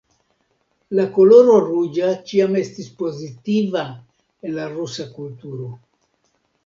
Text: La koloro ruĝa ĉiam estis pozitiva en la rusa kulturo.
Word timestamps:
La 0.99 1.03
koloro 1.17 1.57
ruĝa 1.65 2.09
ĉiam 2.31 2.57
estis 2.63 2.89
pozitiva 3.03 3.85
en 4.49 4.57
la 4.59 4.67
rusa 4.75 5.07
kulturo. 5.19 5.69